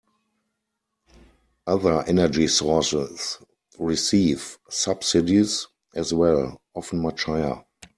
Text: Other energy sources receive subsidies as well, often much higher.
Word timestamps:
Other 1.67 2.03
energy 2.07 2.47
sources 2.47 3.37
receive 3.77 4.57
subsidies 4.67 5.67
as 5.93 6.11
well, 6.11 6.59
often 6.73 7.03
much 7.03 7.25
higher. 7.25 7.63